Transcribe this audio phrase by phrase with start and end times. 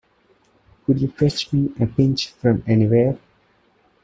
[0.87, 3.19] Could you fetch me a pinch from anywhere?